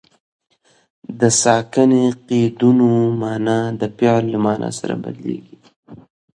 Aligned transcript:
د 1.19 1.21
ساکني 1.41 2.05
قیدونو 2.27 2.89
مانا 3.21 3.59
د 3.79 3.81
فعل 3.97 4.23
له 4.33 4.39
مانا 4.45 4.69
سره 4.79 4.95
بدلیږي. 5.03 5.55